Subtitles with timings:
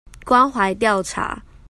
[0.25, 1.43] 關懷調查